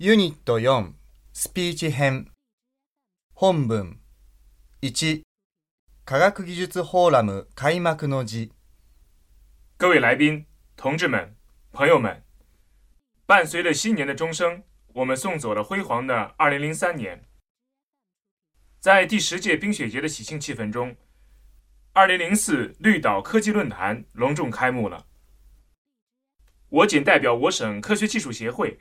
[0.00, 0.92] ユニット4
[1.32, 2.28] スピーチ編
[3.34, 3.98] 本文
[4.80, 5.22] 1
[6.04, 8.52] 科学技術フォーラム開幕の辞
[9.76, 10.46] 各位来宾、
[10.76, 11.34] 同志们、
[11.72, 12.22] 朋友们，
[13.26, 14.62] 伴随着新年的钟声，
[14.92, 17.24] 我们送走了辉煌的2003年。
[18.78, 20.96] 在第十届冰雪节的喜庆气氛中，
[21.94, 25.08] 2004绿岛科技论坛隆重开幕了。
[26.68, 28.78] 我谨代表我省科学技术协会。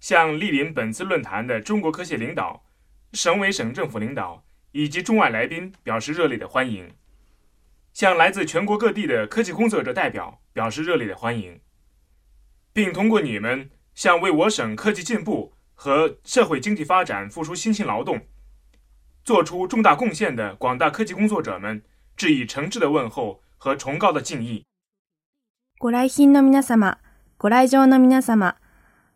[0.00, 2.64] 向莅临本次论坛的中国科协领导、
[3.12, 6.92] 省委省政府领导以及中外来宾表示热烈的欢迎，
[7.92, 11.60] 向来自全国各地的科技工作者代表表示热烈的欢迎，
[12.72, 18.26] 并通过你们向为我省科技进步和社会经济发展付出辛勤劳动、
[19.24, 21.82] 做出重大贡献的广大科技工作者们
[22.16, 24.64] 致以诚挚的问候和崇高的敬意。
[25.78, 26.98] ご来賓の皆様、
[27.38, 28.56] ご来場の皆様。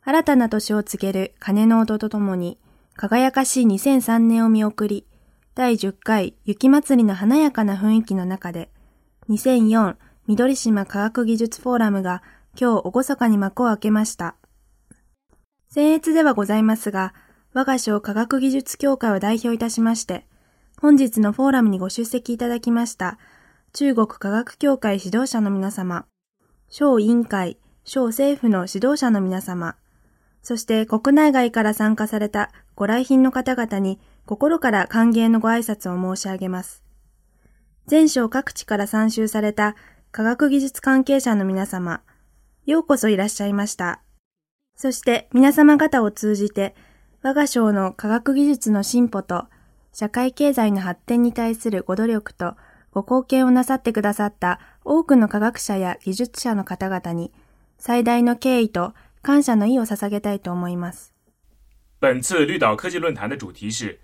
[0.06, 2.60] 新たな年を告げる鐘の音とともに、
[2.96, 5.08] 輝かしい2003年を見送り、
[5.56, 8.70] 第10回雪祭りの華やかな雰囲気の中で、
[9.30, 9.96] 2004
[10.28, 12.22] 緑島科学技術フォーラムが
[12.60, 14.36] 今日厳かに幕を開けました。
[15.74, 17.14] 僭越ではございますが、
[17.54, 20.28] 我が省科学技術協会を代表いたしまして、
[20.82, 23.18] 本日のフォーラムにご出席いただきました、
[23.72, 26.06] 中国科学協会指導者の皆様、
[26.68, 29.78] 省委員会、省政府の指導者の皆様、
[30.44, 36.84] そして国内外から参加されたご来賓の方々に心から歓迎のご挨拶を申し上げます。
[37.88, 39.76] 全省各地から参集された
[40.12, 42.02] 科学技術関係者の皆様、
[42.66, 44.02] ようこそいらっしゃいました。
[44.76, 46.76] そして皆様方を通じて
[47.22, 49.46] 我が省の科学技術の進歩と
[49.94, 52.56] 社会経済の発展に対するご努力と
[52.92, 57.32] ご貢献をなさってくださった多くの科学者や技術者の方々に
[57.78, 61.13] 最大の敬意と感謝の意を捧げたいと思います。
[62.01, 64.01] 本次绿岛科技论坛的主题是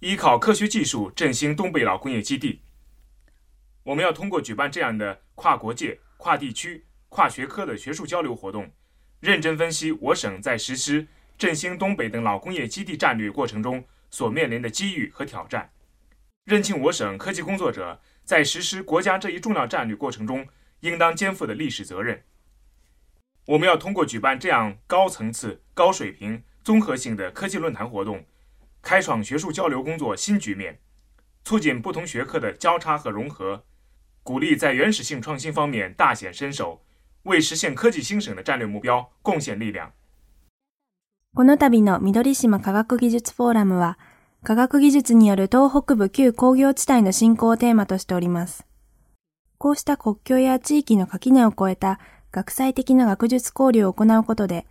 [0.00, 2.60] 依靠科学技术振兴东北老工业基地。
[3.82, 8.70] 我们要通过举办这样的跨国界、跨地区、跨学科的学术交流活动，
[9.20, 11.06] 认真分析我省在实施
[11.36, 15.70] 振兴东北等老工业基地战略过程中所面临的机遇和挑战，
[16.44, 20.46] 认清我省科技工作者在实施国家这一重要战略过程中
[20.80, 22.22] 应当肩负的历史责任。
[23.49, 28.23] 我们要通过举办这样高层次、高水平、综合性的科技论坛活动，
[28.83, 30.77] 开创学术交流工作新局面，
[31.43, 33.63] 促进不同学科的交叉和融合，
[34.21, 36.81] 鼓励在原始性创新方面大显身手，
[37.23, 39.93] 为实现科技兴省的战略目标贡献力量。
[41.33, 43.97] この度の緑島科学技術フォーラムは、
[44.43, 48.67] 科学技術による東北部旧工業地帯の振興をテーマとしております。
[49.57, 51.99] こうした国境や地域の垣根を越えた
[52.31, 54.65] 学際的な学術交流を行うことで、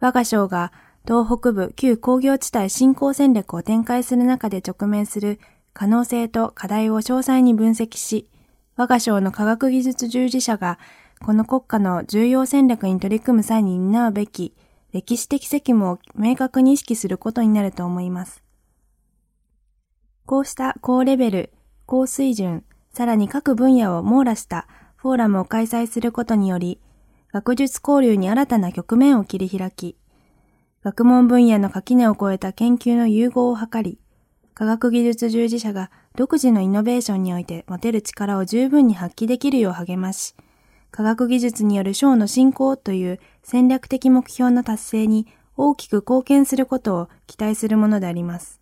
[0.00, 0.72] 我が省が
[1.06, 5.40] 東北部旧工業地帯振興戦略を展開する中で直面する
[5.72, 8.28] 可能性と課題を詳細に分析し、
[8.76, 10.78] 我が省の科学技術従事者が
[11.24, 14.54] この国家の重要戦略に取り組む際に担うべき
[14.92, 18.42] 歴史的責務を明確に意識することになると思います。
[20.26, 21.52] こうした高レベル、
[21.86, 26.78] 高水準、さらに各分野を網羅したフォーラムを開催することにより、
[27.32, 29.96] 学術交流に新たな局面を切り開き、
[30.84, 33.98] 学問分野の垣根を越えた研究の融合を図り、
[34.52, 40.34] 科学技術従事者が独自のイノベーションにおいて持てる力を十分に発揮できるよう励まし、
[40.90, 45.26] 科学技術による省の振興という戦略的目標の達成に
[45.56, 48.60] 大きく貢献することを期待するものであります。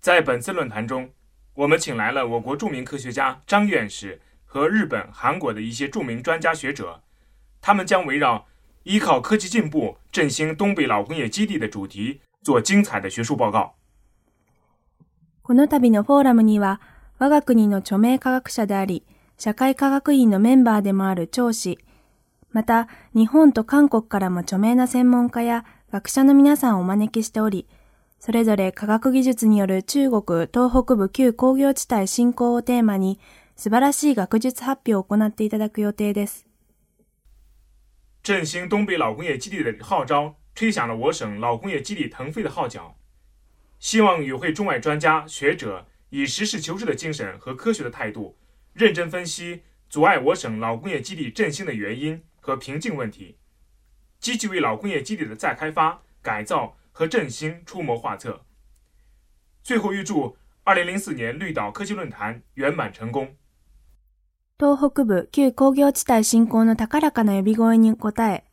[0.00, 1.10] 在本次論壇中，
[1.54, 7.00] 我们请来了我国著名科学家张院士和日本、韩国的一些著名专家学者。
[7.62, 8.44] 他们将围绕
[8.82, 13.74] 依靠科技进步振兴东北老工业基地的主题做精彩的学术报告。
[15.42, 16.80] この度のフォーラムには、
[17.18, 19.04] 我が国の著名科学者であり、
[19.38, 21.78] 社会科学院のメンバーでもある張氏、
[22.50, 27.68] また日本と韓国からも著名な専門家や学者の皆さんをお招きしており、
[28.18, 33.18] それぞれ科学技術による中国東北部旧工業地帯振興をテーマに
[33.56, 36.51] 素晴らしい学術発表を行っていただく予定です。
[38.22, 42.96] 振兴东北老工业基地的号召，吹响了我省老工业基地腾飞的号角。
[43.80, 48.38] 希望与会中外专家学者以实事求是的精神和科学的态度，
[48.74, 53.38] 认真分析阻碍我省老工业基地振兴的原因和瓶颈问题，
[54.20, 58.46] 积极为老工业基地的再开发、改造和振兴出谋划策。
[59.64, 63.34] 最后，预祝二零零四年绿岛科技论坛圆满成功。
[64.62, 68.44] 東北部旧工業地帯振興の高らかな呼び声に応え、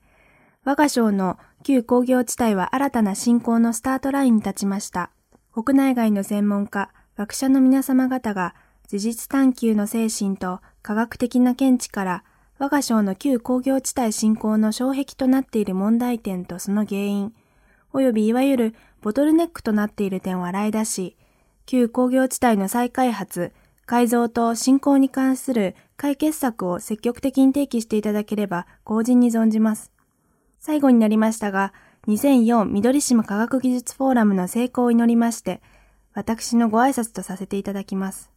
[0.64, 5.12] 我が省の旧工業地帯は新たな振興のスタートラインに立ちました。
[5.52, 8.56] 国内外の専門家、学者の皆様方が
[8.88, 12.24] 事実探求の精神と科学的な見地から
[12.58, 17.34] 我が省の旧工業地帯振興の障壁となっている問題点とその原因、
[17.94, 21.18] 及びいわゆるボトルネックとなっている点を洗い出し、
[21.68, 23.54] 旧工業地帯の再開発、
[23.90, 29.92] 改造と振興に関する解決策を積極的に提起していただければ、後人に存じます。
[30.60, 31.74] 最後になりましたが、
[32.08, 35.64] 2004緑島科学技術フォーラムの成功を祈りまして、
[36.14, 38.30] 私のご挨拶とさせていただきます。